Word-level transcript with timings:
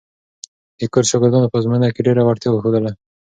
د 0.79 0.81
کورس 0.93 1.07
شاګردانو 1.11 1.51
په 1.51 1.57
ازموینو 1.59 1.93
کې 1.95 2.05
ډېره 2.07 2.21
وړتیا 2.25 2.49
وښودله. 2.51 2.91